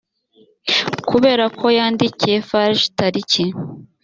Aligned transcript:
kubera 1.09 1.45
ko 1.59 1.65
yandikiye 1.77 2.37
farg 2.49 2.79
tariki 2.97 3.45